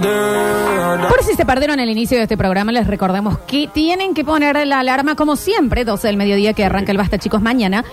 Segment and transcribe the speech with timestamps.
[0.00, 4.66] Por si se perdieron el inicio de este programa, les recordamos que tienen que poner
[4.66, 7.84] la alarma como siempre, 12 del mediodía que arranca el Basta Chicos mañana.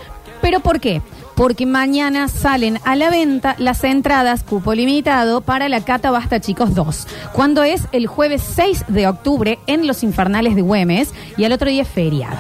[0.41, 1.01] ¿Pero por qué?
[1.35, 6.75] Porque mañana salen a la venta las entradas, cupo limitado, para la Cata Basta Chicos
[6.75, 7.07] 2.
[7.33, 11.69] Cuando es el jueves 6 de octubre en Los Infernales de Güemes y al otro
[11.69, 12.37] día es feriado.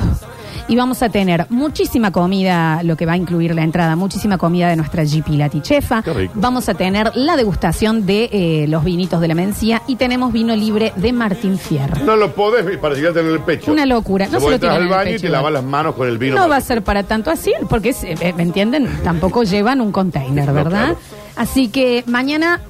[0.69, 4.69] Y vamos a tener muchísima comida, lo que va a incluir la entrada, muchísima comida
[4.69, 6.03] de nuestra GP Latichefa.
[6.03, 6.33] Qué rico.
[6.35, 10.55] Vamos a tener la degustación de eh, los vinitos de la Mencía y tenemos vino
[10.55, 12.03] libre de Martín Fierro.
[12.05, 13.71] No lo podés para en el pecho.
[13.71, 14.27] Una locura.
[14.31, 16.07] No se lo tiran al en el baño y pecho te lavas las manos con
[16.07, 16.35] el vino.
[16.35, 18.87] No va a ser para tanto así, porque, es, eh, ¿me entienden?
[19.03, 20.69] Tampoco llevan un container, No, ¿verdad?
[20.69, 20.99] claro.
[21.35, 22.61] Así que mañana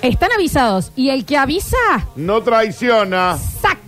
[0.00, 0.92] están avisados.
[0.96, 1.76] Y el que avisa,
[2.16, 3.36] No traiciona.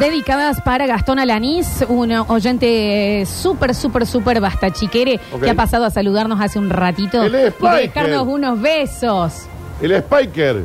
[0.00, 5.42] dedicadas para Gastón Alanís, un oyente súper, súper, súper bastachiquere Ok.
[5.44, 7.80] que ha pasado a saludarnos hace un ratito es y Spiker.
[7.80, 9.32] dejarnos unos besos.
[9.80, 10.62] El Spiker.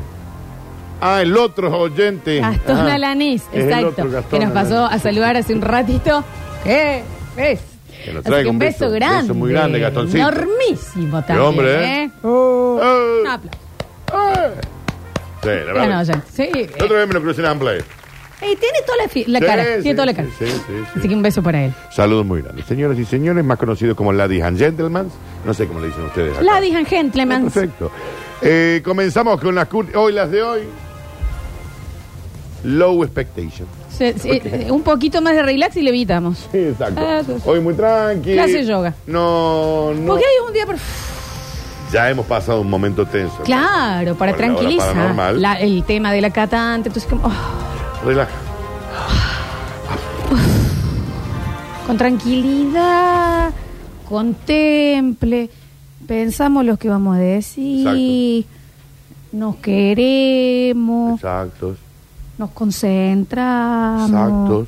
[1.01, 2.39] Ah, el otro oyente.
[2.39, 4.95] Gastón Alanís, es el exacto, otro Gastón que nos pasó Alanís.
[4.95, 6.23] a saludar hace un ratito.
[6.63, 7.03] ¿Qué?
[7.35, 7.59] ¿Ves?
[8.05, 9.21] Que nos Así traiga que un un beso, beso, grande.
[9.23, 10.17] beso muy grande, Gastoncito.
[10.19, 11.47] Enormísimo también.
[11.47, 12.11] hombre, ¿eh?
[12.23, 13.59] Un Eh, aplauso.
[14.39, 14.51] eh.
[15.41, 16.01] Sí, la Gran verdad.
[16.01, 16.27] oyente.
[16.33, 16.69] Sí.
[16.79, 17.81] La otra vez me lo crucé en Amplay.
[18.41, 20.27] Y tiene toda la, fi- la Sí, cara, sí, tiene toda la cara.
[20.37, 20.99] sí, sí, sí, sí.
[20.99, 21.73] Así que un beso para él.
[21.91, 22.65] Saludos muy grandes.
[22.65, 25.07] Señoras y señores, más conocidos como Ladies and Gentlemen.
[25.45, 26.33] No sé cómo le dicen ustedes.
[26.33, 26.43] acá.
[26.43, 27.43] Ladies and gentlemen.
[27.43, 27.91] Perfecto.
[28.41, 30.61] Eh, comenzamos con las hoy las de hoy.
[32.63, 33.67] Low expectation.
[33.95, 36.47] Se- se- eh, un poquito más de relax y le evitamos.
[36.51, 36.99] Sí, exacto.
[37.01, 37.33] Ah, sí.
[37.45, 38.33] Hoy muy tranqui.
[38.33, 38.93] Clase yoga.
[39.07, 40.07] No, no.
[40.07, 40.65] Porque hay un día...
[40.65, 40.77] per-
[41.93, 43.37] Ya hemos pasado un momento tenso.
[43.45, 44.87] Claro, para Por la hora tranquilizar.
[44.93, 45.41] paranormal.
[45.41, 46.89] La- el tema de la catante.
[46.89, 47.31] Entonces, como, oh,
[48.05, 48.31] Relaja.
[51.87, 53.51] con tranquilidad,
[54.07, 55.49] contemple,
[56.07, 58.45] pensamos lo que vamos a decir,
[59.31, 61.77] nos queremos, Exactos.
[62.37, 64.09] nos concentramos.
[64.09, 64.67] Exactos.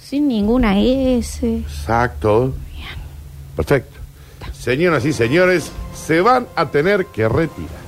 [0.00, 1.58] Sin ninguna S.
[1.58, 2.52] Exactos.
[3.56, 3.98] Perfecto.
[4.52, 7.81] Señoras y señores, se van a tener que retirar.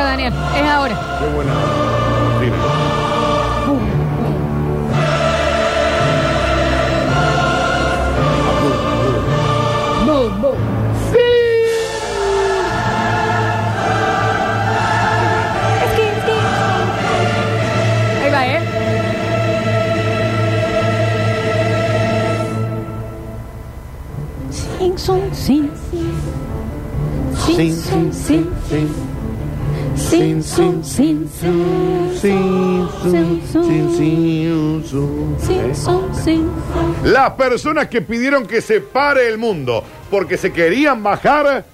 [0.00, 0.96] Daniel, es ahora.
[37.04, 41.64] Las personas que pidieron que se pare el mundo porque se querían bajar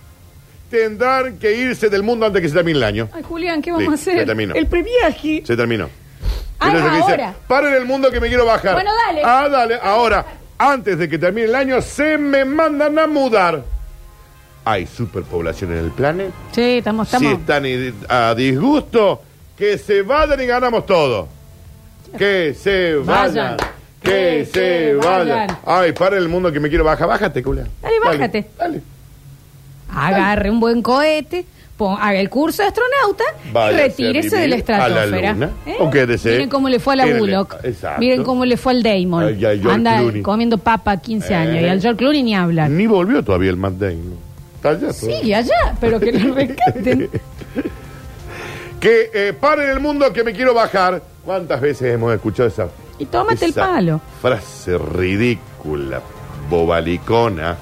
[0.70, 3.08] tendrán que irse del mundo antes que se termine el año.
[3.12, 4.19] Ay, Julián, ¿qué vamos Sí, a hacer?
[4.20, 4.54] se terminó.
[4.54, 5.42] El previaje.
[5.46, 5.88] Se terminó.
[6.60, 7.34] Ah, Entonces, dice, ahora.
[7.46, 8.75] paren el mundo que me quiero bajar.
[8.75, 9.22] Bueno, dale.
[9.25, 9.78] Ah, dale.
[9.82, 10.26] Ahora,
[10.58, 13.62] antes de que termine el año, se me mandan a mudar.
[14.64, 16.32] Hay superpoblación en el planeta.
[16.52, 17.40] Sí, estamos, Si estamos.
[17.40, 19.22] están i- a disgusto,
[19.56, 21.28] que se vayan y ganamos todo.
[22.16, 23.56] Que se vayan.
[24.02, 25.49] Que se vayan.
[25.66, 27.08] Ay, para el mundo que me quiero bajar.
[27.08, 27.64] Bájate, cula.
[27.82, 28.46] Dale, bájate.
[28.58, 28.81] Dale.
[29.94, 31.44] Agarre un buen cohete,
[31.76, 34.84] pon- haga el curso de astronauta Váyase y retírese a de la vivir a la
[34.87, 35.32] estratosfera.
[35.32, 35.50] luna.
[35.66, 35.76] ¿Eh?
[35.81, 37.56] O quédese Miren cómo le fue a la en el- Bullock.
[37.64, 38.00] Exacto.
[38.00, 39.25] Miren cómo le fue al Damon.
[39.25, 40.22] Ay, ay, George Anda Clooney.
[40.22, 41.37] comiendo papa 15 Eh.
[41.37, 41.62] años.
[41.62, 42.70] Y al George Clooney ni hablar.
[42.70, 44.14] Ni volvió todavía el Matt Damon.
[44.56, 45.20] Está allá todavía.
[45.20, 47.10] Sigue allá, pero que lo rescaten.
[48.81, 51.02] Que eh, paren el mundo que me quiero bajar.
[51.25, 52.69] ¿Cuántas veces hemos escuchado esa?
[52.99, 54.00] Y tómate el esa palo.
[54.23, 56.00] Frase ridícula,
[56.49, 57.56] bobalicona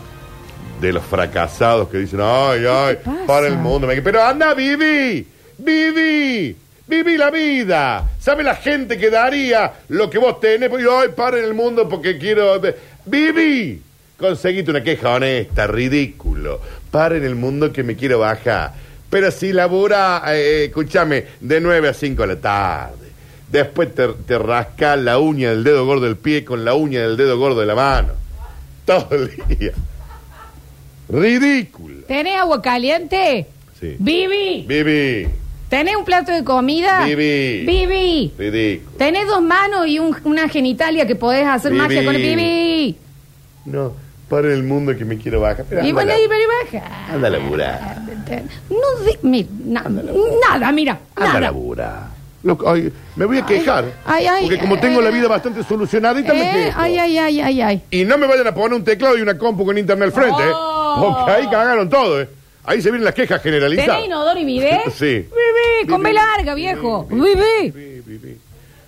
[0.81, 3.27] de los fracasados que dicen, ay, ay, pasa?
[3.27, 3.87] para el mundo.
[3.87, 5.27] me- Pero anda, viví,
[5.59, 6.57] viví,
[6.87, 8.05] viví la vida.
[8.19, 10.69] ¿Sabe la gente que daría lo que vos tenés?
[10.69, 12.61] Pues, ay, paren el mundo porque quiero...
[13.05, 13.83] Viví.
[14.19, 16.61] Conseguiste una queja honesta, ridículo.
[16.91, 18.73] Paren el mundo que me quiero bajar.
[19.11, 23.06] Pero si labura, eh, escúchame, de 9 a 5 de la tarde.
[23.51, 27.17] Después te, te rascas la uña del dedo gordo del pie con la uña del
[27.17, 28.13] dedo gordo de la mano.
[28.85, 29.73] Todo el día.
[31.09, 32.03] Ridículo.
[32.09, 33.47] ¿Tenés agua caliente?
[33.81, 33.97] Sí.
[33.99, 34.65] Vivi.
[34.67, 35.29] Viví.
[35.69, 37.05] ¿Tenés un plato de comida?
[37.05, 37.65] Vivi.
[37.67, 38.33] Vivi.
[38.37, 38.97] Ridículo.
[38.99, 41.83] ¿Tenés dos manos y un- una genitalia que podés hacer Vivi.
[41.83, 42.97] magia con el Vivi?
[43.67, 43.93] No,
[44.29, 45.65] para el mundo que me quiero bajar.
[45.69, 47.13] Pero Y anda bueno, ahí pero baja.
[47.13, 47.97] Anda a laburar.
[48.71, 49.87] No de, mi- na-
[50.49, 51.41] nada, mira, Anda a nada.
[51.41, 52.16] laburar.
[52.47, 53.85] Lo- ay, me voy a quejar.
[54.05, 56.79] ay, ay, porque como tengo eh, la vida bastante solucionadita, me Eh, quejo.
[56.81, 57.83] ay, ay, ay, ay, ay.
[57.91, 60.43] Y no me vayan a poner un teclado y una compu con internet al frente,
[60.43, 60.53] ¿eh?
[60.55, 61.15] Oh.
[61.19, 62.29] Porque ahí cagaron todo, ¿eh?
[62.65, 63.97] Ahí se vienen las quejas generalizadas.
[63.97, 64.91] ¿Tenés inodoro y bidet?
[64.95, 65.07] Sí.
[65.07, 67.07] Vivi, con B larga, viejo.
[67.11, 68.39] Vivi.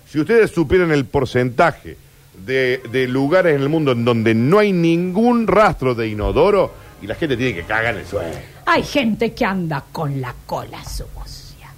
[0.09, 1.97] Si ustedes supieran el porcentaje
[2.45, 6.71] de, de lugares en el mundo en donde no hay ningún rastro de inodoro
[7.01, 8.35] y la gente tiene que cagar en el suelo.
[8.65, 11.69] Hay gente que anda con la cola sucia.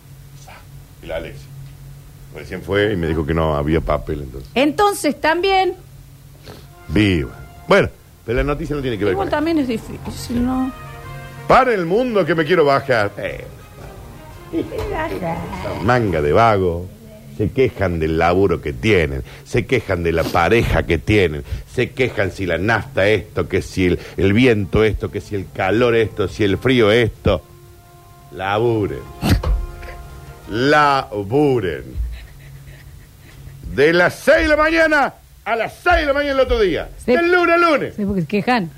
[1.03, 1.35] Y la Alex
[2.35, 4.49] recién fue y me dijo que no había papel, entonces.
[4.55, 5.75] Entonces también,
[6.87, 7.31] Viva.
[7.67, 7.89] Bueno,
[8.25, 9.37] pero la noticia no tiene que ver igual con eso.
[9.37, 10.71] también es difícil, ¿no?
[11.47, 13.11] Para el mundo que me quiero bajar.
[13.17, 13.45] Eh,
[15.83, 16.87] manga de vago.
[17.37, 21.43] Se quejan del laburo que tienen, se quejan de la pareja que tienen,
[21.73, 25.47] se quejan si la nafta esto, que si el, el viento esto, que si el
[25.51, 27.41] calor esto, si el frío esto.
[28.35, 28.99] Laburen.
[30.49, 31.83] Laburen.
[33.75, 35.13] De las 6 de la mañana
[35.45, 36.89] a las 6 de la mañana el otro día.
[37.05, 37.11] Sí.
[37.11, 37.93] Del lunes al lunes.
[37.95, 38.69] Sí, porque se quejan.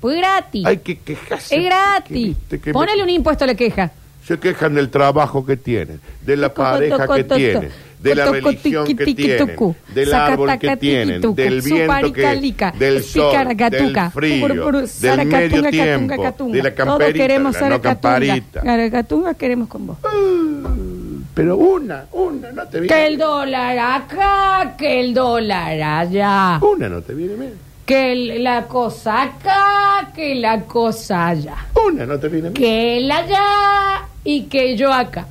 [0.00, 0.64] Pues gratis.
[0.66, 1.56] Hay que quejarse.
[1.56, 2.36] es gratis.
[2.48, 3.90] Que- que- Ponele un impuesto a la queja.
[4.24, 8.14] Se quejan del trabajo que tienen, de la Toco, pareja toco, que toco, tienen, de
[8.14, 9.74] la toco, religión tiqui, que tiqui, tienen, tucu.
[9.94, 11.34] del Saca, árbol taca, que tiqui, tienen, tucu.
[11.34, 16.22] del viento que, Suparicalica, del sol, del frío, Puru, puru, del saracatunga, medio catunga, tiempo,
[16.22, 16.56] catunga.
[16.56, 18.44] de la Todos camperita, queremos la no saracatunga.
[18.60, 19.34] camparita.
[19.38, 19.96] Queremos con vos.
[21.38, 26.58] Pero una, una no te viene Que el dólar acá, que el dólar allá.
[26.60, 27.52] Una no te viene bien.
[27.86, 31.54] Que el- la cosa acá, que la cosa allá.
[31.86, 32.54] Una no te viene bien.
[32.54, 35.28] Que él allá y que yo acá.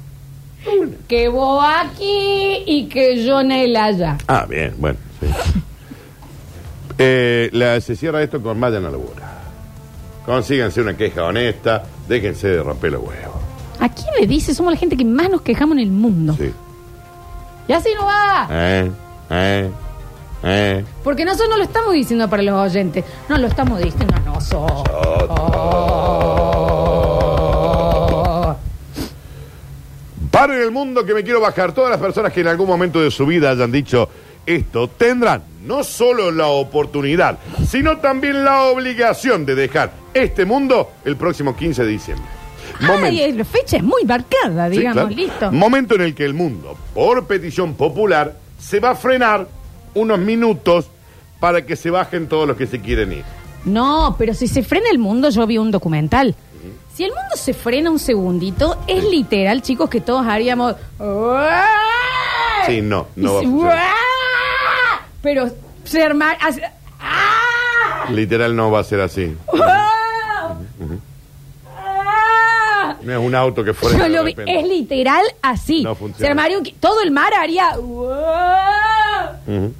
[0.79, 0.93] Una.
[1.09, 4.17] Que vos aquí y que yo en el allá.
[4.27, 4.97] Ah, bien, bueno.
[5.19, 5.27] sí.
[6.99, 9.33] Eh, la- se cierra esto con vayan a la labura.
[10.25, 13.36] Consíganse una queja honesta, déjense de romper los huevos.
[13.79, 14.53] ¿A quién le dice?
[14.53, 16.35] Somos la gente que más nos quejamos en el mundo.
[16.37, 16.51] Sí.
[17.67, 18.47] Y así no va.
[18.49, 18.91] Eh,
[19.29, 19.71] eh,
[20.43, 20.85] eh.
[21.03, 23.03] Porque nosotros no lo estamos diciendo para los oyentes.
[23.27, 24.83] No lo estamos diciendo a nosotros.
[30.31, 31.73] Paren el mundo que me quiero bajar.
[31.73, 34.09] Todas las personas que en algún momento de su vida hayan dicho
[34.47, 41.17] esto tendrán no solo la oportunidad, sino también la obligación de dejar este mundo el
[41.17, 42.36] próximo 15 de diciembre.
[42.79, 45.15] Ay, eh, la fecha es muy marcada, Sí, digamos, claro.
[45.15, 45.51] listo.
[45.51, 49.47] Momento en el que el mundo, por petición popular, se va a frenar
[49.93, 50.89] unos minutos
[51.39, 53.23] para que se bajen todos los que se quieren ir.
[53.65, 56.35] No, pero si se frena el mundo, yo vi un documental.
[56.93, 60.75] Si el mundo se frena un segundito, es literal, chicos, que todos haríamos.
[62.65, 63.87] Sí, no, no va a se- funcionar.
[65.21, 65.49] Pero
[65.83, 66.31] se arma.
[66.41, 66.63] hace-
[66.99, 68.05] ¡Ah!
[68.11, 69.35] Literal no va a ser así.
[73.07, 75.81] No es un auto que frena Yo lo vi, es literal así.
[75.83, 76.19] No funciona.
[76.25, 77.69] Se armaría un qui- todo el mar haría.
[79.47, 79.73] Ujú.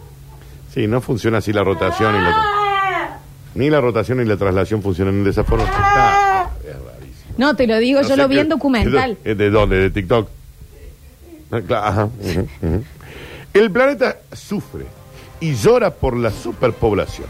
[0.74, 2.32] Sí, no funciona así la rotación y la...
[2.34, 3.20] ¡Ah!
[3.56, 5.66] Ni la rotación ni la traslación funcionan de esa forma.
[5.70, 7.34] Ah, es rarísimo.
[7.38, 9.18] No, te lo digo, No yo sé lo vi qué- en documental.
[9.24, 9.76] ¿De, de dónde?
[9.78, 10.30] ¿De TikTok?
[11.52, 12.84] Ah, claro, ajá, ujú, ujú.
[13.54, 14.86] El planeta sufre
[15.42, 17.28] y llora por la superpoblación.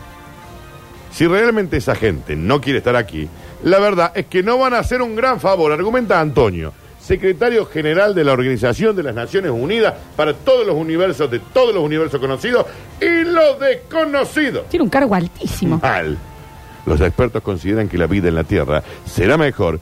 [1.11, 3.27] Si realmente esa gente no quiere estar aquí,
[3.63, 8.13] la verdad es que no van a hacer un gran favor, argumenta Antonio, secretario general
[8.13, 12.19] de la Organización de las Naciones Unidas para todos los universos, de todos los universos
[12.19, 12.65] conocidos
[13.01, 14.67] y los desconocidos.
[14.69, 15.79] Tiene un cargo altísimo.
[15.81, 16.17] Mal.
[16.85, 19.79] Los expertos consideran que la vida en la Tierra será mejor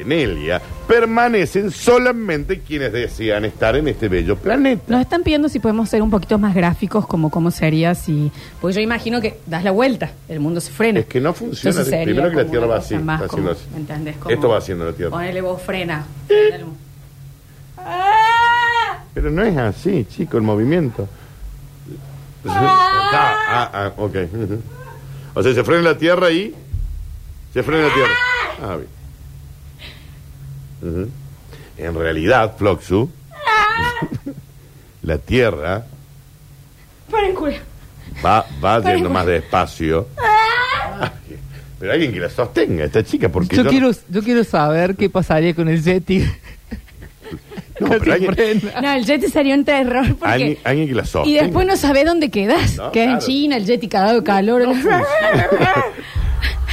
[0.00, 4.82] en ella permanecen solamente quienes desean estar en este bello planeta.
[4.88, 8.30] Nos están pidiendo si podemos ser un poquito más gráficos, como cómo sería si.
[8.60, 11.00] Pues yo imagino que das la vuelta, el mundo se frena.
[11.00, 11.76] Es que no funciona.
[11.78, 12.94] Entonces Primero que la Tierra va así.
[12.96, 13.76] más está haciendo como- así.
[13.76, 14.16] ¿entendés?
[14.16, 15.10] Como- Esto va haciendo la Tierra.
[15.10, 16.04] Ponele vos frena.
[19.14, 21.08] Pero no es así, chico, el movimiento.
[22.48, 24.16] Ah, ah, ah, ok.
[25.38, 26.54] O sea, se frena la Tierra y...
[27.52, 28.12] Se frena la Tierra.
[28.62, 28.88] Ah, bien.
[30.86, 31.08] Ujú.
[31.78, 33.10] En realidad, Floxu,
[35.02, 35.84] la Tierra
[37.34, 37.52] culo.
[38.24, 40.08] va, va yendo más despacio.
[40.98, 41.10] Ay,
[41.78, 45.10] Pero alguien que la sostenga, esta chica, porque Yo yo- quiero, yo quiero saber qué
[45.10, 46.24] pasaría con el Yeti.
[47.80, 48.62] No, pero alguien.
[48.82, 50.32] No, el Yeti sería un terror porque.
[50.32, 51.42] alguien, alguien que la Y sostenga.
[51.42, 52.76] después no sabés dónde quedas.
[52.76, 53.26] No, que es en claro.
[53.26, 54.62] China, el Yeti cagado de calor.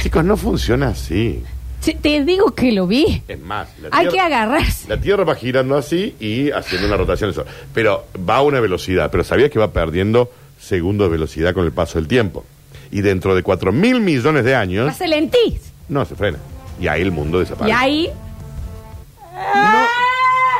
[0.02, 1.42] Chicos, no funciona así.
[1.84, 3.22] Sí, Te digo que lo vi.
[3.28, 4.88] Es más, la Hay Tierra- que agarrarse.
[4.88, 7.46] La Tierra va girando así y haciendo una rotación del Sol.
[7.74, 9.10] Pero va a una velocidad.
[9.10, 12.44] Pero sabías que va perdiendo segundos de velocidad con el paso del tiempo.
[12.90, 15.72] Y dentro de 4 mil millones de años, Pase lentís.
[15.90, 16.38] no se frena.
[16.80, 17.76] Y ahí el mundo Y desaparece.
[17.76, 18.10] ahí.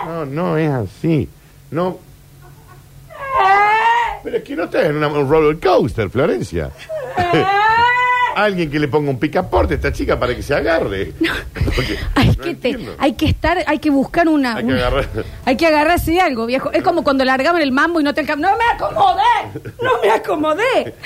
[0.06, 1.28] No, no es así.
[1.70, 1.98] No.
[4.22, 6.70] Pero es que no estás en una- un roller coaster, Florencia.
[8.36, 11.12] Alguien que le ponga un picaporte a esta chica para que se agarre.
[11.54, 12.94] Porque Hay, no que te- entiendo.
[12.98, 14.56] hay que estar, hay que buscar una.
[14.56, 15.08] Hay que una- agarrar.
[15.44, 16.70] hay que agarrarse de algo, viejo.
[16.72, 18.52] Es como cuando largaban el mambo y no te alcanzaba.
[18.52, 19.72] ¡No me acomodé!
[19.82, 20.94] ¡No me acomodé!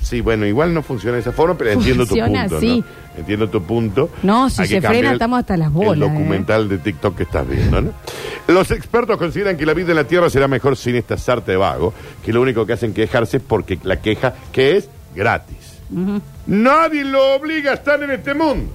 [0.00, 2.56] Sí, bueno, igual no funciona de esa forma, pero entiendo tu punto.
[2.56, 2.78] así.
[2.80, 3.18] ¿no?
[3.20, 4.08] Entiendo tu punto.
[4.22, 6.06] No, si Hay que se cambiar frena, el- estamos hasta las bolas, El ¿eh?
[6.06, 7.90] documental de TikTok que estás viendo, ¿no?
[8.46, 11.58] Los expertos consideran que la vida en la Tierra será mejor sin esta sarta de
[11.58, 11.92] vago,
[12.24, 15.77] que lo único que hacen quejarse es porque la queja que es gratis.
[16.46, 18.72] Nadie lo obliga a estar en este mundo.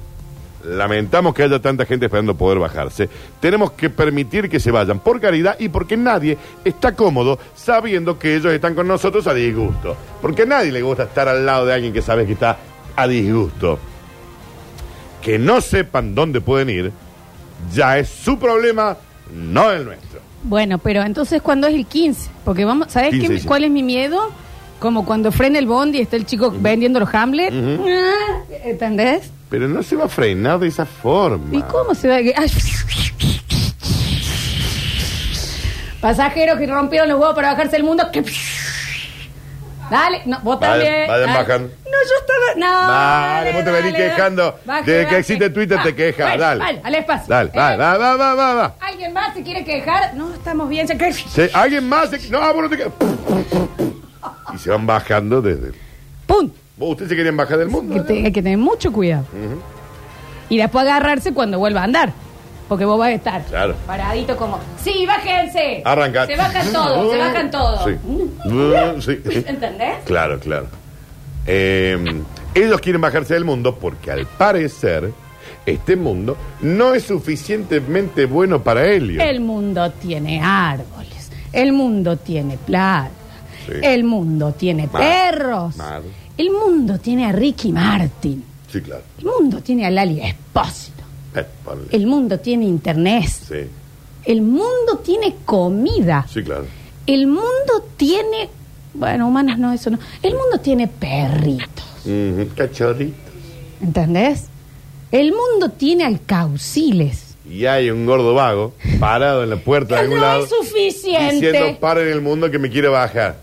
[0.63, 3.10] Lamentamos que haya tanta gente esperando poder bajarse.
[3.41, 8.36] Tenemos que permitir que se vayan por caridad y porque nadie está cómodo sabiendo que
[8.36, 9.98] ellos están con nosotros a disgusto.
[10.22, 12.58] Porque a nadie le gusta estar al lado de alguien que sabe que está
[12.96, 13.77] a disgusto.
[15.22, 16.91] Que no sepan dónde pueden ir
[17.72, 18.98] ya es su problema,
[19.34, 20.20] no el nuestro.
[20.43, 22.29] Bueno, pero entonces, ¿cuándo es el 15?
[22.43, 24.32] Porque vamos, ¿sabes 15 qué, cuál es mi miedo?
[24.83, 27.53] Como cuando frena el bond y está el chico vendiendo los Hamlet.
[27.53, 29.31] Ah, ¿Entendés?
[29.49, 31.57] Pero no se va a frenar de esa forma.
[31.57, 32.15] ¿Y cómo se va?
[32.15, 32.51] Ay.
[36.01, 38.03] Pasajeros que rompieron los huevos para bajarse el mundo.
[38.11, 38.25] que-
[39.89, 41.07] Dale, no, vos Vayan- también.
[41.07, 41.39] vayan Dale.
[41.39, 41.67] bajando.
[41.85, 42.55] No, yo estaba.
[42.57, 42.87] No.
[42.91, 44.59] Dale, vos te venís dale, quejando.
[44.65, 46.27] Baje, Desde que existe Twitter te Ah, quejas.
[46.27, 46.63] bueno, dale.
[46.65, 47.25] Dale, al espacio.
[47.29, 48.75] Dale, Eh, va, va, va, va, va, va.
[48.81, 50.13] ¿Alguien más se quiere quejar?
[50.15, 50.85] No, estamos bien.
[50.87, 52.09] ya que- Se- ¿Alguien más?
[52.09, 52.91] se- No, vos no te quedas.
[54.53, 55.72] Y se van bajando desde.
[56.27, 56.45] ¿Vos
[56.77, 57.93] ¿Ustedes se querían bajar del mundo?
[57.95, 59.25] Que te- hay que tener mucho cuidado.
[60.50, 62.13] Y después agarrarse cuando vuelva a andar.
[62.67, 63.75] Porque vos vas a estar Claro.
[63.86, 65.81] paradito como, sí, bájense.
[65.86, 66.25] Arranca.
[66.25, 67.81] Se bajan todos, se bajan todos.
[69.03, 69.19] Sí.
[69.29, 69.43] Sí.
[69.48, 69.95] ¿Entendés?
[70.05, 70.67] Claro, claro.
[71.45, 71.98] Eh,
[72.55, 75.12] ellos quieren bajarse del mundo porque al parecer
[75.65, 79.22] este mundo no es suficientemente bueno para ellos.
[79.24, 81.31] El mundo tiene árboles.
[81.51, 83.12] El mundo tiene plata.
[83.65, 83.74] Sí.
[83.82, 85.01] El mundo tiene Mar.
[85.01, 85.75] perros.
[85.77, 86.01] Mar.
[86.38, 88.43] El mundo tiene a Ricky Martin.
[88.72, 89.03] Sí, claro.
[89.20, 91.03] El mundo tiene a Lali Espósito.
[91.36, 91.86] Eh, ponle.
[91.91, 93.27] El mundo tiene internet.
[93.29, 93.67] Sí,
[94.25, 96.25] El mundo tiene comida.
[96.32, 96.65] sí, claro.
[97.05, 98.50] El mundo tiene.
[98.93, 100.00] Bueno, humanas no, eso no.
[100.22, 101.84] El mundo tiene perritos.
[102.05, 103.17] Ujú, Cachorritos.
[103.82, 104.46] ¿Entendés?
[105.12, 107.36] El mundo tiene alcauciles.
[107.50, 111.36] Y hay un gordo vago parado en la puerta de algún no lado es suficiente.
[111.51, 113.38] diciendo para en el mundo que me quiere bajar.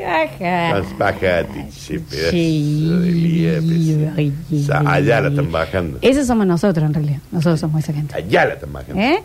[0.00, 0.78] Ajá.
[0.78, 2.88] Las bajati, sí, pedazo Sí.
[3.00, 4.52] de liepes.
[4.52, 5.98] O sea, allá la están bajando.
[6.00, 7.18] Esos somos nosotros, en realidad.
[7.30, 8.14] Nosotros somos esa gente.
[8.14, 9.00] Allá la están bajando.
[9.00, 9.22] ¿Eh?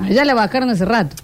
[0.00, 1.16] Allá la bajaron hace rato.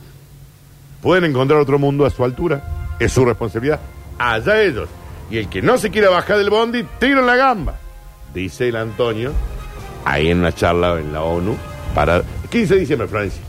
[1.03, 2.63] Pueden encontrar otro mundo a su altura.
[2.99, 3.81] Es su responsabilidad.
[4.19, 4.89] Allá ellos.
[5.31, 7.77] Y el que no se quiera bajar del bondi, tiro en la gamba.
[8.33, 9.33] Dice el Antonio,
[10.05, 11.57] ahí en una charla en la ONU,
[11.95, 13.43] para 15 de diciembre, Florencia.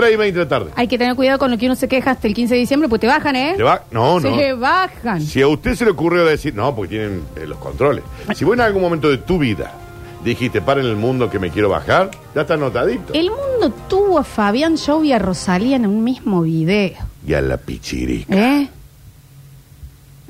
[0.00, 0.70] 3 y 20 de la tarde.
[0.76, 2.88] Hay que tener cuidado con lo que uno se queja hasta el 15 de diciembre,
[2.88, 3.54] pues te bajan, ¿eh?
[3.56, 3.82] ¿Se va?
[3.90, 4.36] No, no.
[4.36, 5.20] Se bajan.
[5.22, 8.04] Si a usted se le ocurrió decir, no, porque tienen eh, los controles.
[8.34, 9.72] Si vos en algún momento de tu vida
[10.24, 13.12] dijiste, para en el mundo que me quiero bajar, ya está anotadito.
[13.14, 16.96] El mundo tuvo a Fabián Show y a Rosalía en un mismo video.
[17.26, 18.34] y a la pichirica.
[18.34, 18.68] ¿Eh?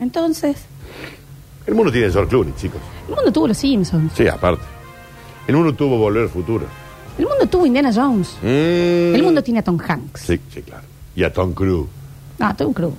[0.01, 0.57] Entonces,
[1.67, 2.81] El mundo tiene George Clooney, chicos.
[3.09, 4.13] el mundo tuvo los Simpsons.
[4.15, 4.63] Sí, aparte.
[5.47, 6.67] El mundo tuvo Volver al Futuro.
[7.19, 8.37] El mundo tuvo Indiana Jones.
[8.43, 9.15] Mm.
[9.15, 10.21] El mundo tiene a Tom Hanks.
[10.21, 10.85] Sí, sí, claro.
[11.17, 11.89] Y a Tom Cruise.
[12.39, 12.95] Ah, Tom Cruise.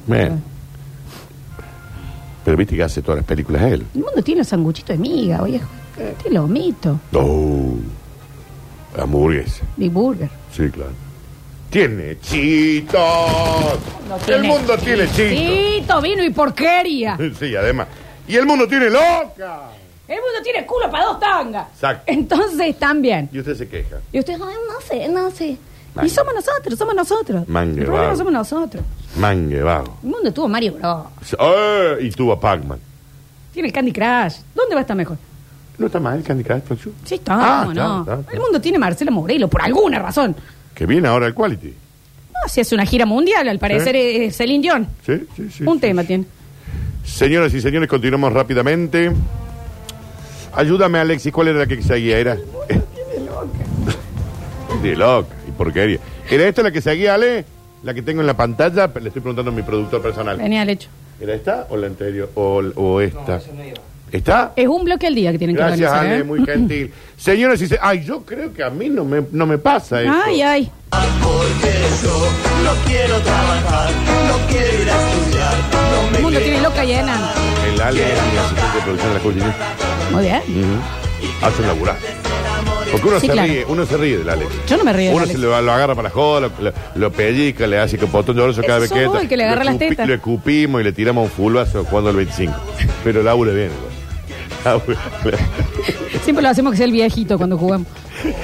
[2.46, 3.86] Pero viste que hace todas las películas él.
[3.96, 5.68] El mundo tiene los sanguchitos de miga, viejo.
[6.22, 6.98] Tiene los mitos.
[7.14, 7.74] Oh.
[8.98, 9.64] Hamburguesa.
[9.78, 10.30] Big Burger.
[10.52, 10.92] Sí, claro.
[11.70, 13.00] Tiene chitos.
[14.10, 15.30] el tiene mundo tiene chitos.
[15.30, 17.18] Chito, vino y porquería.
[17.40, 17.88] Sí, además.
[18.28, 19.70] Y el mundo tiene loca.
[20.10, 21.68] El mundo tiene culo para dos tangas.
[21.72, 22.04] Exacto.
[22.08, 23.30] Entonces, también.
[23.32, 23.98] Y usted se queja.
[24.12, 25.58] Y ustedes, ay, no sé, no sé.
[26.04, 27.48] Y somos nosotros, somos nosotros.
[27.48, 28.18] Manga El problema vago.
[28.18, 28.84] somos nosotros.
[29.18, 29.98] Mangue vago.
[30.04, 31.06] El mundo tuvo Mario Bros.
[31.39, 32.80] Eh, y tuvo a Pac-Man.
[33.54, 34.36] Tiene el Candy Crush.
[34.56, 35.18] ¿Dónde va a estar mejor?
[35.78, 36.92] ¿No está mal el Candy Crush, Pachu?
[37.06, 38.00] Sí, está, Ah, ¿cómo no?
[38.01, 38.32] está, está.
[38.34, 40.36] El mundo tiene Marcelo Morelo, por alguna razón.
[40.74, 41.68] Que viene ahora el Quality.
[42.34, 44.88] No, si hace una gira mundial, al parecer es Celine Dion.
[45.06, 45.63] Sí, sí, sí.
[45.66, 46.08] Un sí, tema sí.
[46.08, 46.25] tiene.
[47.04, 49.12] Señoras y señores, continuamos rápidamente.
[50.60, 52.20] Ayúdame, Alexis, ¿cuál era la que seguía?
[52.20, 52.38] Era.
[54.84, 56.00] De loca y porquería.
[56.30, 57.46] ¿Era esta la que seguía, Ale?
[57.82, 58.88] La que tengo en la pantalla.
[58.88, 60.38] Le estoy preguntando a mi productor personal.
[60.38, 60.89] Venía al hecho.
[61.22, 62.30] ¿Era esta o la anterior?
[62.36, 63.39] ¿O, o esta?
[64.12, 64.54] ¿Está?
[64.56, 66.13] Es un bloque al día que tienen que Gracias, organizar.
[66.13, 66.24] Ale, ¿eh?
[66.24, 66.92] muy gentil.
[67.18, 70.12] Señoras y señores, ay, yo creo que a mí no me, no me pasa eso.
[70.25, 70.72] Ay, ay.
[70.92, 73.89] No quiero trabajar,
[74.28, 75.54] no quiero ir a estudiar,
[75.92, 77.32] no me El mundo tiene loca enana.
[77.74, 79.56] El Ale es mi asistente de producción de la cortina.
[80.12, 80.42] Muy bien.
[81.42, 81.98] Hacen laburar.
[82.92, 83.48] Porque uno Sí, se claro.
[83.48, 84.50] ríe, uno se ríe del Alex.
[84.68, 85.32] Yo no me río Uno Alex.
[85.34, 88.36] se lo, lo agarra para la joda, lo, lo- lo pellizca, le hace que potón
[88.36, 90.08] lloroso cada Ese vez que vos el que le agarra lo las tetas.
[90.08, 92.54] Lo escupimos y le tiramos un fulbazo cuando el 25.
[93.04, 93.70] Pero labura bien.
[94.66, 95.00] Labura.
[96.24, 97.88] Siempre lo hacemos que sea el viejito cuando jugamos.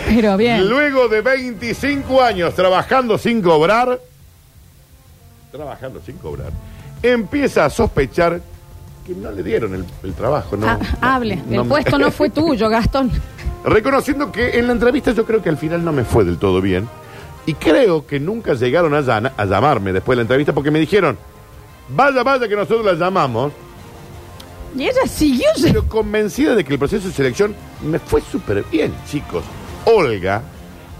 [0.07, 0.67] Pero bien.
[0.69, 3.99] Luego de 25 años trabajando sin cobrar,
[5.51, 6.51] trabajando sin cobrar,
[7.03, 8.41] empieza a sospechar
[9.05, 10.55] que no le dieron el, el trabajo.
[10.57, 10.79] No, Ah,
[11.15, 11.35] hable.
[11.47, 13.11] no el me- puesto no fue tuyo, Gastón.
[13.65, 16.61] Reconociendo que en la entrevista yo creo que al final no me fue del todo
[16.61, 16.87] bien.
[17.47, 20.79] Y creo que nunca llegaron a, llana- a llamarme después de la entrevista porque me
[20.79, 21.17] dijeron,
[21.89, 23.51] vaya, vaya que nosotros la llamamos,
[24.75, 25.47] Y ella siguió.
[25.61, 29.43] pero convencida de que el proceso de selección me fue súper bien, chicos.
[29.85, 30.41] Olga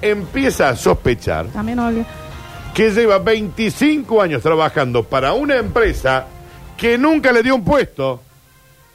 [0.02, 2.06] empieza a sospechar También, Olga.
[2.74, 6.28] que lleva 25 años trabajando para una empresa
[6.78, 8.22] que nunca le dio un puesto,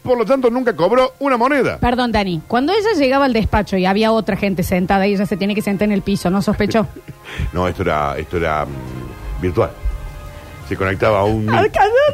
[0.02, 1.78] por lo tanto nunca cobró una moneda.
[1.78, 2.42] Perdón, Dani.
[2.46, 5.62] Cuando ella llegaba al despacho y había otra gente sentada y ella se tiene que
[5.62, 6.86] sentar en el piso, ¿no sospechó?
[7.52, 9.70] No, esto era, esto era mm, virtual.
[10.68, 11.48] Se conectaba a un...
[11.54, 11.62] ¿A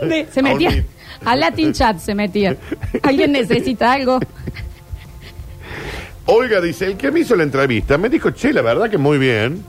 [0.01, 0.27] dónde?
[0.33, 0.71] Se A un metía.
[0.71, 0.87] meet.
[1.25, 2.57] A Latin Chat se metía.
[3.03, 4.21] ¿Alguien necesita algo?
[6.27, 9.19] Olga dice, el que me hizo la entrevista me dijo, che, la verdad que muy
[9.19, 9.63] bien.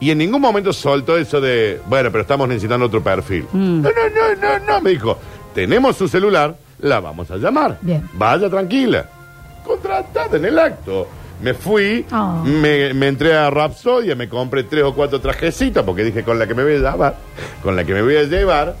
[0.00, 3.46] Y en ningún momento soltó eso de, bueno, pero estamos necesitando otro perfil.
[3.52, 3.82] Mm.
[3.82, 5.18] No, no, no, no, no, me dijo,
[5.54, 7.78] tenemos su celular, la vamos a llamar.
[7.80, 8.06] Bien.
[8.12, 9.08] Vaya tranquila.
[9.64, 11.08] Contratada en el acto.
[11.40, 12.42] Me fui, Oh.
[12.44, 16.46] me, me entré a Rapsodia, me compré tres o cuatro trajecitos porque dije con la
[16.46, 17.16] que me voy a llevar,
[17.62, 18.74] con la que me voy a llevar,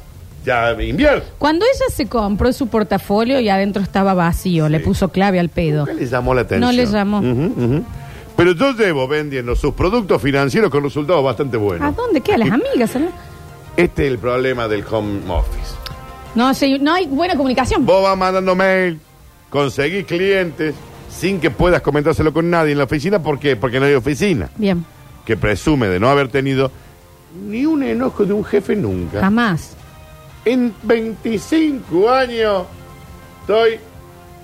[0.46, 1.22] ya.
[1.38, 5.80] Cuando ella se compró su portafolio y adentro estaba vacío, le puso clave al pedo.
[5.80, 6.60] Nunca le llamó la atención.
[6.70, 7.18] No le llamó.
[7.18, 7.84] Ujú, ujú.
[8.36, 11.96] Pero yo llevo vendiendo sus productos financieros con resultados bastante ¿A buenos.
[11.96, 12.20] dónde?
[12.20, 12.34] ¿Qué?
[12.34, 12.94] ¿A las amigas?
[12.96, 13.08] ¿no?
[13.76, 15.74] Este es el problema del home office.
[16.34, 17.84] No, sí, no hay buena comunicación.
[17.86, 19.00] Vos vas mandando mail,
[19.50, 20.74] conseguís clientes
[21.10, 23.22] sin que puedas comentárselo con nadie en la oficina.
[23.22, 23.56] ¿Por qué?
[23.56, 24.50] Porque no hay oficina.
[24.56, 24.84] Bien,
[25.24, 26.70] Que presume de no haber tenido
[27.48, 29.20] ni un enojo de un jefe nunca.
[29.20, 29.75] jamás.
[30.46, 32.66] En 25 años
[33.40, 33.80] estoy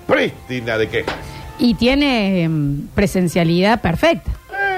[0.05, 1.15] prístina de quejas.
[1.57, 4.29] Y tiene em, presencialidad perfecta.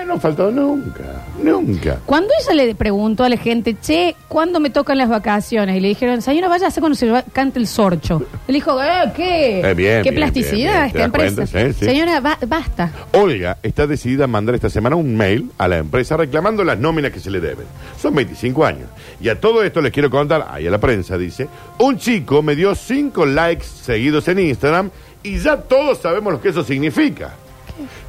[0.05, 1.03] No faltó nunca,
[1.41, 1.99] nunca.
[2.05, 5.75] Cuando ella le preguntó a la gente, che, ¿cuándo me tocan las vacaciones?
[5.75, 8.21] Y le dijeron, señora, vaya a hacer cuando se va- cante el sorcho.
[8.47, 9.59] Él dijo, eh, ¿qué?
[9.61, 10.71] Eh, bien, ¿Qué bien, plasticidad bien, bien.
[10.81, 11.51] ¿Te esta das empresa?
[11.51, 11.73] cuenta?
[11.73, 11.85] Sí, sí.
[11.85, 12.91] Señora, ba- basta.
[13.13, 17.11] Olga está decidida a mandar esta semana un mail a la empresa reclamando las nóminas
[17.11, 17.65] que se le deben.
[17.99, 18.87] Son 25 años.
[19.19, 21.47] Y a todo esto les quiero contar, ahí a la prensa dice,
[21.79, 24.91] un chico me dio 5 likes seguidos en Instagram
[25.23, 27.33] y ya todos sabemos lo que eso significa.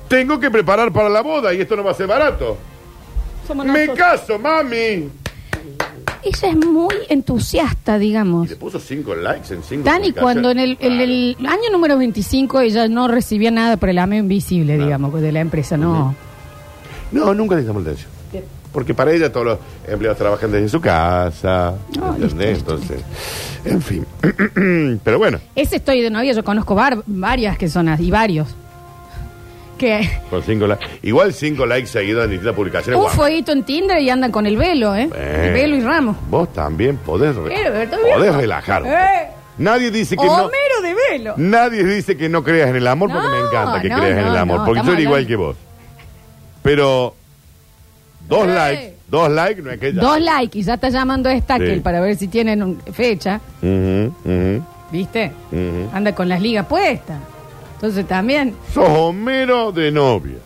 [0.08, 2.56] Tengo que preparar para la boda y esto no va a ser barato.
[3.46, 3.98] Somos Me nosotros.
[3.98, 5.08] caso, mami.
[6.22, 8.48] Ella es muy entusiasta, Y digamos.
[8.48, 12.60] le puso 5 likes en 5 Dani, cuando en el, en el año número 25
[12.60, 16.14] ella no recibía nada por el amigo invisible, digamos, de la empresa, no.
[17.12, 18.10] No, nunca le llamó la atención.
[18.72, 21.74] Porque para ella todos los empleados trabajan desde su casa.
[21.96, 22.56] No, ¿entendés?
[22.58, 22.94] listo, listo.
[22.94, 23.04] Entonces,
[23.64, 24.06] en fin.
[25.04, 25.38] Pero bueno.
[25.54, 28.48] Ese estoy de novia, yo conozco var- varias que son así, y varios.
[29.78, 30.86] Que Con cinco likes.
[31.02, 32.96] Igual cinco likes seguidos en distintas publicaciones.
[32.96, 33.14] un guau.
[33.14, 35.10] fueguito en Tinder y andan con el velo, ¿eh?
[35.14, 35.44] Eh.
[35.48, 36.16] El velo y ramo.
[36.30, 38.82] Vos también podés, re- podés relajar.
[38.82, 39.28] un Eh.
[39.58, 40.32] Nadie dice que no.
[40.46, 41.34] Homero de velo.
[41.36, 44.18] Nadie dice que no creas en el amor porque No, me encanta que no, creas
[44.18, 44.58] en no, el amor.
[44.58, 45.56] no, porque estamos soy igual hablando- que vos.
[46.62, 47.14] Pero
[48.28, 48.54] dos Eh.
[48.54, 50.00] likes, dos likes no es que ya.
[50.00, 51.80] Dos likes y ya está llamando a Stackel Sí.
[51.80, 55.32] para ver si tienen un- fecha, Ujú, ujú, ¿viste?
[55.52, 55.90] ujú.
[55.94, 57.18] Anda con las ligas puestas.
[57.76, 60.36] Entonces también, Sos Homero de novia.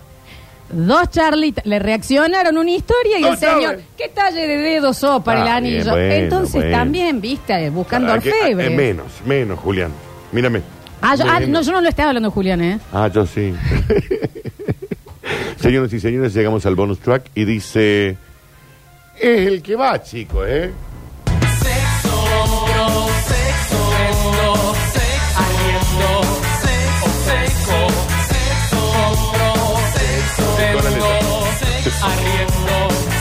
[0.73, 3.81] dos charlitas le reaccionaron una historia y el señor.
[3.97, 5.91] ¿qué talle de dedo sos para Ah, el bien, anillo?
[5.93, 6.71] bueno, Entonces bueno.
[6.77, 7.71] también, ¿viste?
[7.71, 8.67] Buscando Ah, orfebre.
[8.67, 9.91] eh, menos, menos, Julián.
[10.33, 10.63] Mírame.
[11.03, 11.49] Ah, yo, ah, Menos.
[11.49, 12.79] no, yo no lo estaba hablando de Julián, ¿eh?
[12.93, 13.55] Ah, yo sí.
[15.61, 18.17] Señoras y señores, llegamos al bonus track y dice...
[19.19, 20.71] Es el que va, chicos, ¿eh?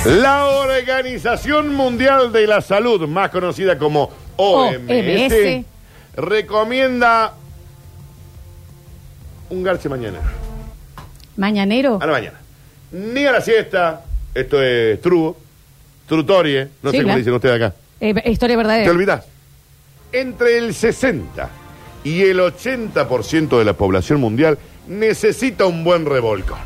[0.05, 5.65] La Organización Mundial de la Salud, más conocida como OMS, OMS.
[6.15, 7.33] recomienda
[9.49, 10.19] un garche mañana.
[11.35, 11.99] Mañanero.
[12.01, 12.39] A la mañana.
[12.91, 14.03] Ni a la siesta.
[14.33, 15.33] Esto es true.
[16.07, 16.67] Trutorie.
[16.81, 17.17] No Sí, sé cómo claro.
[17.19, 17.75] dicen ustedes acá.
[17.99, 18.91] Eh, historia ¿Te verdadera.
[18.91, 19.25] olvidas?
[20.11, 21.49] Entre el 60
[22.03, 24.57] y el 80% de la población mundial
[24.87, 26.57] necesita un buen revolcón.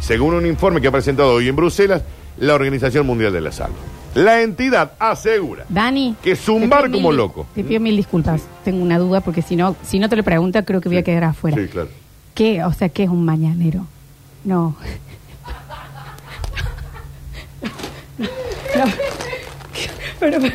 [0.00, 2.02] Según un informe que ha presentado hoy en Bruselas,
[2.38, 3.76] la Organización Mundial de la Salud.
[4.14, 6.16] La entidad asegura Dani.
[6.22, 7.46] que te zumbar pido como mil- loco.
[7.54, 8.42] Te pido mil disculpas.
[8.64, 11.04] Tengo una duda porque si no, si no te lo pregunta, creo que voy a
[11.04, 11.56] quedar afuera.
[11.56, 11.88] Sí, claro.
[12.34, 12.64] ¿Qué?
[12.64, 13.86] O sea, ¿qué es un mañanero?
[14.44, 14.74] No.
[18.18, 18.84] No.
[20.20, 20.54] Pero, pero,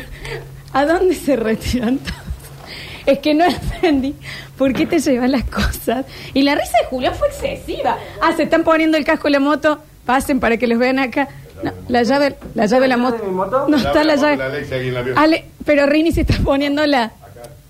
[0.72, 2.25] ¿a dónde se retiran todos?
[3.06, 4.14] Es que no entendí
[4.58, 6.04] por qué te llevan las cosas.
[6.34, 7.96] Y la risa de Julián fue excesiva.
[8.20, 9.80] Ah, se están poniendo el casco de la moto.
[10.04, 11.28] Pasen para que los vean acá.
[11.62, 13.66] No, la llave, la llave de la moto.
[13.68, 14.36] No está la llave.
[14.36, 15.20] La Alexia la.
[15.22, 17.12] Ale, pero Rini se está poniendo la,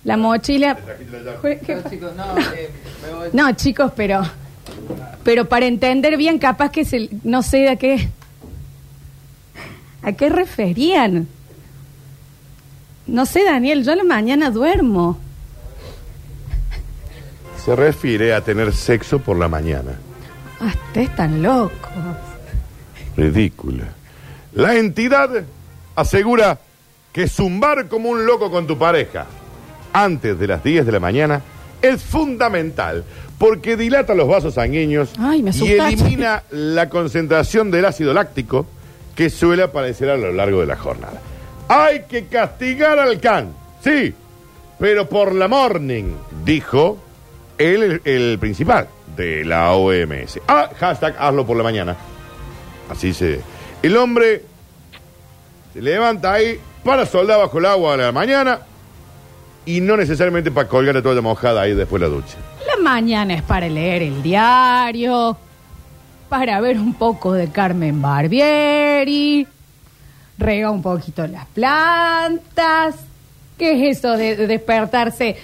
[0.03, 0.77] la mochila.
[1.41, 1.89] Jue- ¿qué pa-
[3.33, 4.21] No, chicos, pero
[5.23, 8.09] pero para entender bien, capaz que se, no sé a qué
[10.03, 11.27] a qué referían.
[13.07, 15.17] No sé, Daniel, yo a la mañana duermo.
[17.67, 19.91] Se refiere a tener sexo por la mañana.
[20.61, 21.91] Ah, ustedes están locos.
[23.17, 23.83] Ridícula.
[24.53, 25.29] La entidad
[25.93, 26.59] asegura
[27.11, 29.25] que zumbar como un loco con tu pareja
[29.91, 31.41] antes de las 10 de la mañana
[31.81, 33.03] es fundamental
[33.37, 35.93] porque dilata los vasos sanguíneos Ay, me y asustaste.
[35.93, 38.65] elimina la concentración del ácido láctico
[39.13, 41.19] que suele aparecer a lo largo de la jornada.
[41.67, 43.49] Hay que castigar al can,
[43.83, 44.13] sí,
[44.79, 46.13] pero por la morning,
[46.45, 46.99] dijo
[47.57, 50.39] el, el principal de la OMS.
[50.47, 51.95] Ah, hashtag hazlo por la mañana.
[52.89, 53.41] Así se.
[53.81, 54.43] El hombre
[55.73, 58.59] se levanta ahí para soldar bajo el agua a la mañana
[59.65, 62.37] y no necesariamente para colgar la mojada ahí después de la ducha.
[62.65, 65.37] La mañana es para leer el diario,
[66.29, 69.45] para ver un poco de Carmen Barbieri,
[70.37, 72.95] rega un poquito las plantas.
[73.57, 75.35] ¿Qué es eso de despertarse?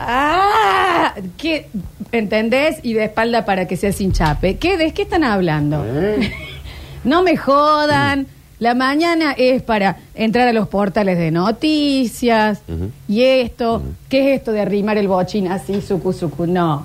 [0.00, 1.14] ¡Ah!
[1.36, 1.68] ¿Qué?
[2.12, 2.76] ¿Entendés?
[2.82, 4.56] Y de espalda para que sea sin chape.
[4.56, 4.76] ¿Qué?
[4.78, 5.84] ¿De qué están hablando?
[5.86, 6.32] ¿Eh?
[7.04, 8.26] No me jodan.
[8.58, 12.60] La mañana es para entrar a los portales de noticias.
[13.06, 16.46] Y esto, ¿qué es esto de arrimar el bochín así, sucu, sucu?
[16.46, 16.84] No.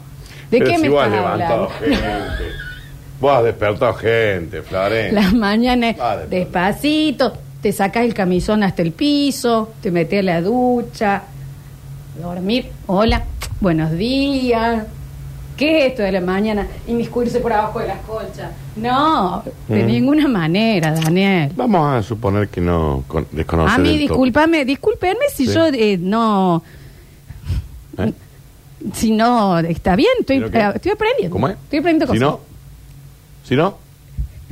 [0.52, 1.98] ¿De Pero qué si me vos has estás levantado hablando?
[1.98, 2.44] gente.
[3.20, 5.20] Vos has despertado gente, Florencia.
[5.22, 10.20] La mañana es Ah, de- despacito, te sacas el camisón hasta el piso, te metes
[10.20, 11.24] a la ducha,
[12.20, 12.68] dormir.
[12.88, 13.24] Hola,
[13.60, 14.86] buenos días.
[15.58, 16.68] ¿Qué es esto de la mañana?
[16.88, 18.50] Inmiscuirse por abajo de las colchas.
[18.76, 19.88] No, de Mm.
[19.88, 21.52] ninguna manera, Daniel.
[21.56, 25.54] Vamos a suponer que no con, desconoce A mí, discúlpame, discúlpenme si Sí.
[25.54, 26.64] yo eh, no.
[28.00, 28.14] ¿Eh?
[28.94, 31.32] Si no, está bien, estoy, eh, estoy aprendiendo.
[31.34, 31.56] ¿Cómo es?
[31.66, 32.22] Estoy aprendiendo Si cosas.
[32.22, 32.40] no,
[33.48, 33.78] si no,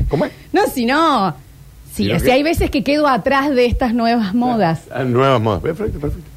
[0.07, 0.31] ¿cómo es?
[0.53, 1.33] No, si no.
[1.93, 4.83] Si, ¿Y lo si hay veces que quedo atrás de estas nuevas modas.
[4.93, 5.61] Ah, Nuevas modas.
[5.61, 6.29] Perfecto, perfecto.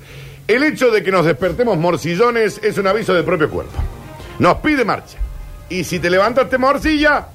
[0.47, 3.73] El hecho de que nos despertemos morsillones es un aviso del propio cuerpo.
[4.39, 5.19] Nos pide marcha.
[5.71, 7.29] Y si te levantaste morcilla,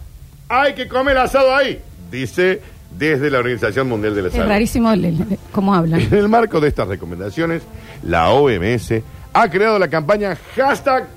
[0.47, 4.47] hay que comer asado ahí, dice desde la Organización Mundial de la Es Salud.
[4.47, 6.01] rarísimo el- el- cómo hablan.
[6.01, 7.63] En el marco de estas recomendaciones,
[8.03, 11.07] la OMS ha creado la campaña hashtag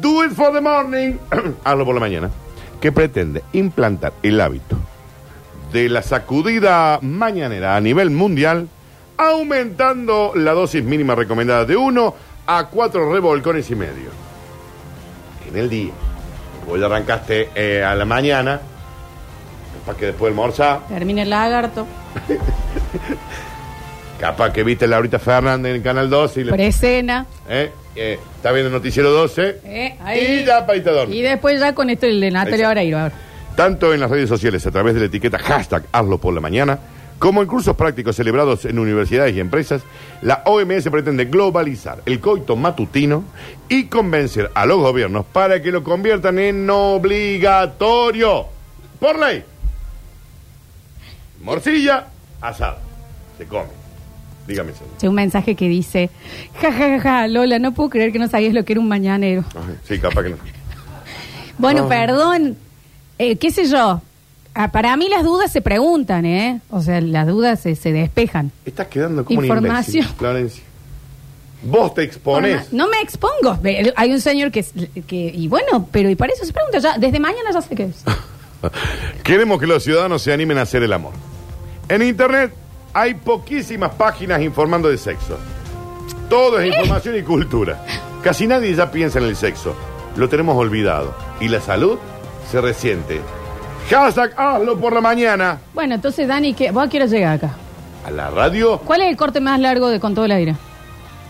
[0.00, 1.14] Do It for the Morning,
[1.64, 2.30] hazlo por la mañana,
[2.80, 4.76] que pretende implantar el hábito
[5.72, 8.68] de la sacudida mañanera a nivel mundial,
[9.28, 12.14] aumentando la dosis mínima recomendada de 1
[12.46, 14.10] a 4 revolcones y medio
[15.48, 15.92] en el día.
[16.66, 18.60] Vos ya arrancaste eh, a la mañana,
[19.80, 21.86] capaz que después almorzar, Termina el lagarto.
[24.20, 27.26] capaz que viste a Laurita Fernández en el Canal 12 y le, Presena.
[27.48, 30.40] eh, eh, está viendo el Noticiero 12 Eh, ahí.
[30.42, 30.78] y ya para.
[31.08, 32.68] Y después ya con esto el de Natalia.
[32.70, 33.10] Oreiro.
[33.56, 36.78] Tanto en las redes sociales a través de la etiqueta hashtag hazlo por la mañana,
[37.22, 39.82] como en cursos prácticos celebrados en universidades y empresas,
[40.22, 43.22] la OMS pretende globalizar el coito matutino
[43.68, 48.46] y convencer a los gobiernos para que lo conviertan en obligatorio.
[48.98, 49.44] Por ley.
[51.44, 52.08] Morcilla,
[52.40, 52.78] asado.
[53.38, 53.68] Se come.
[54.48, 54.90] Dígame, señor.
[54.98, 56.10] Che, un mensaje que dice,
[56.60, 58.88] ja, ja, ja, ja, Lola, no puedo creer que no sabías lo que era un
[58.88, 59.44] mañanero.
[59.54, 60.36] Ay, Sí, capaz que no.
[61.56, 61.88] Bueno, Ah.
[61.88, 62.56] perdón,
[63.18, 64.02] eh, qué sé yo.
[64.54, 66.60] Ah, para mí las dudas se preguntan, ¿eh?
[66.70, 68.52] O sea, las dudas se, se despejan.
[68.66, 69.96] Estás quedando como Información.
[69.96, 70.62] un imbécil, Florencia.
[71.62, 72.72] Vos te expones.
[72.72, 73.58] No me expongo.
[73.96, 74.64] Hay un señor que,
[75.06, 75.32] que...
[75.34, 76.98] Y bueno, pero y para eso se pregunta ya.
[76.98, 78.02] Desde mañana ya sé qué es.
[79.22, 81.12] Queremos que los ciudadanos se animen a hacer el amor.
[81.88, 82.52] En Internet
[82.92, 85.38] hay poquísimas páginas informando de sexo.
[86.28, 87.84] Todo es información y cultura.
[88.22, 89.74] Casi nadie ya piensa en el sexo.
[90.16, 91.14] Lo tenemos olvidado.
[91.40, 91.98] Y la salud
[92.50, 93.20] se resiente.
[93.90, 95.58] Hashtag hazlo por la mañana.
[95.74, 96.70] Bueno, entonces, Dani, ¿qué?
[96.70, 97.50] ¿vos a qué hora acá?
[98.06, 98.78] A la radio.
[98.78, 100.56] ¿Cuál es el corte más largo de Con todo el aire?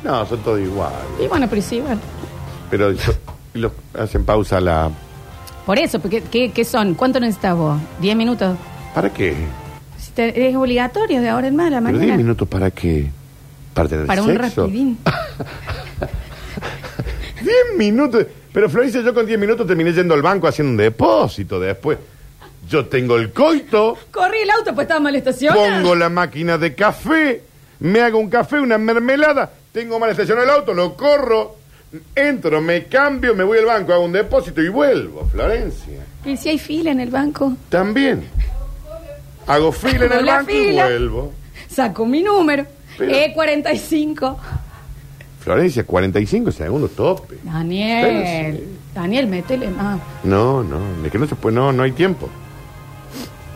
[0.05, 0.97] No, son todos iguales.
[1.23, 2.01] Y bueno, pero sí, bueno.
[2.71, 3.13] Pero yo-
[3.55, 4.91] los hacen pausa la.
[5.67, 6.95] Por eso, porque, ¿qué, qué son?
[6.95, 7.79] ¿Cuánto necesitas vos?
[8.01, 8.57] ¿Diez minutos?
[8.95, 9.35] ¿Para qué?
[9.99, 12.17] Si te- es obligatorio de ahora en más la ¿Pero 10 mañana.
[12.17, 13.11] minutos para qué?
[13.75, 14.63] ¿Para tener Para un sexo?
[14.63, 14.99] rapidín.
[17.43, 18.27] 10 minutos.
[18.53, 21.99] Pero Florencia, yo con 10 minutos terminé yendo al banco haciendo un depósito después.
[22.69, 25.61] Yo tengo el coito, Corrí el auto, pues estaba mal estacionado.
[25.63, 27.43] pongo la máquina de café,
[27.81, 31.57] me hago un café, una mermelada, tengo mal estacionado el auto, lo corro,
[32.15, 36.05] entro, me cambio, me voy al banco, hago un depósito y vuelvo, Florencia.
[36.25, 37.53] ¿Y si hay fila en el banco?
[37.69, 38.25] También.
[39.47, 40.71] Hago fila en Hago el la banco fila.
[40.71, 41.33] y vuelvo.
[41.69, 42.65] Saco mi número.
[42.97, 44.37] Pero- E45.
[45.41, 47.39] Florencia, 45 segundos, tope.
[47.43, 48.57] Daniel.
[48.61, 49.99] Pero Daniel, métele más.
[50.23, 52.29] No, no, es que no se puede, no, no hay tiempo.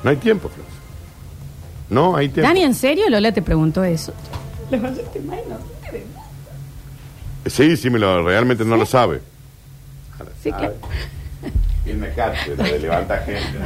[0.06, 0.80] No hay tiempo, Florencia.
[1.90, 2.46] No hay tiempo.
[2.48, 4.14] Dani, ¿en serio Lola te preguntó eso?
[7.46, 9.20] Sí, sí, me lo, realmente no lo sabe.
[10.44, 10.74] Sí, claro.
[11.82, 12.54] ¿Quién me cate?
[12.56, 13.58] La de levantar gente.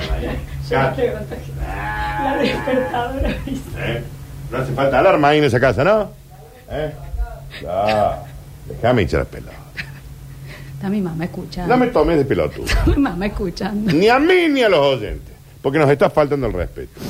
[0.70, 3.30] La despertadora.
[3.76, 4.04] ¿Eh?
[4.50, 6.10] No hace falta alarma ahí en esa casa, ¿no?
[6.70, 6.90] ¿Eh?
[7.62, 8.74] No.
[8.76, 9.50] Déjame echar el pelo.
[10.72, 11.68] Está mi mamá escuchando.
[11.68, 12.64] No me tomes de pelotudo.
[12.86, 13.92] Mi mamá escuchando.
[13.92, 15.29] Ni a mí ni a los oyentes.
[15.62, 17.00] Porque nos está faltando el respeto.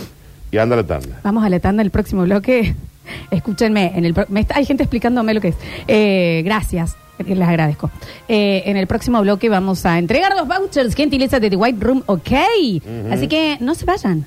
[0.51, 1.21] Y anda la tanda.
[1.23, 2.75] Vamos a la tanda del próximo bloque.
[3.31, 5.57] Escúchenme, en el pro- me está- hay gente explicándome lo que es.
[5.89, 7.91] Eh, gracias, les agradezco.
[8.29, 12.03] Eh, en el próximo bloque vamos a entregar los vouchers, gentileza de The White Room,
[12.07, 12.31] ok.
[13.11, 14.27] Así que no se vayan.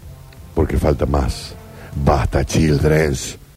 [0.56, 1.56] Porque falta más.
[1.96, 3.38] Basta, childrens.